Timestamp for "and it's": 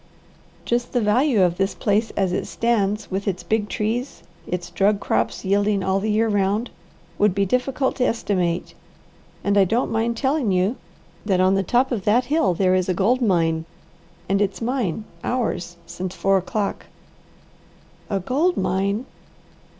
14.27-14.59